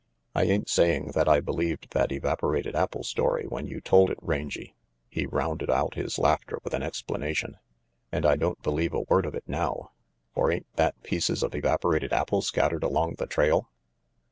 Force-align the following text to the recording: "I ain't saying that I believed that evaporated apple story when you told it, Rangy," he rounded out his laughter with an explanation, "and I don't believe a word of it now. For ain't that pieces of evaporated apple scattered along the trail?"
"I 0.33 0.45
ain't 0.45 0.67
saying 0.67 1.11
that 1.13 1.29
I 1.29 1.41
believed 1.41 1.91
that 1.91 2.11
evaporated 2.11 2.75
apple 2.75 3.03
story 3.03 3.45
when 3.45 3.67
you 3.67 3.79
told 3.79 4.09
it, 4.09 4.17
Rangy," 4.19 4.73
he 5.07 5.27
rounded 5.27 5.69
out 5.69 5.93
his 5.93 6.17
laughter 6.17 6.57
with 6.63 6.73
an 6.73 6.81
explanation, 6.81 7.57
"and 8.11 8.25
I 8.25 8.35
don't 8.35 8.59
believe 8.63 8.93
a 8.95 9.01
word 9.01 9.27
of 9.27 9.35
it 9.35 9.43
now. 9.47 9.91
For 10.33 10.51
ain't 10.51 10.65
that 10.75 11.03
pieces 11.03 11.43
of 11.43 11.53
evaporated 11.53 12.13
apple 12.13 12.41
scattered 12.41 12.83
along 12.83 13.17
the 13.19 13.27
trail?" 13.27 13.69